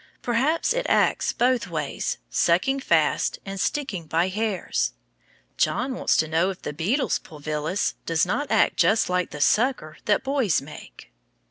[0.23, 4.93] Perhaps it acts both ways, sucking fast and sticking by hairs.
[5.57, 9.97] John wants to know if the beetle's pulvillus does not act just like the "sucker"
[10.05, 11.11] that boys make.